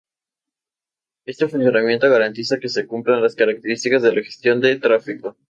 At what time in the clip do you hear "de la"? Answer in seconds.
4.01-4.23